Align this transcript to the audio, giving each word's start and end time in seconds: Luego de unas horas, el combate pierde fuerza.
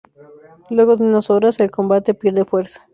Luego 0.71 0.97
de 0.97 1.03
unas 1.03 1.29
horas, 1.29 1.59
el 1.59 1.69
combate 1.69 2.15
pierde 2.15 2.43
fuerza. 2.43 2.87